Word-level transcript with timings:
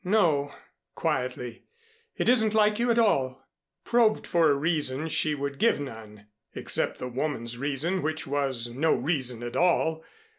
"No," 0.03 0.51
quietly. 0.95 1.65
"It 2.17 2.27
isn't 2.27 2.55
like 2.55 2.79
you 2.79 2.89
at 2.89 2.97
all." 2.97 3.45
Probed 3.83 4.25
for 4.25 4.49
a 4.49 4.55
reason, 4.55 5.07
she 5.09 5.35
would 5.35 5.59
give 5.59 5.79
none, 5.79 6.25
except 6.55 6.97
the 6.97 7.07
woman's 7.07 7.59
reason 7.59 8.01
which 8.01 8.25
was 8.25 8.67
no 8.69 8.95
reason 8.95 9.43
at 9.43 9.55
all. 9.55 10.03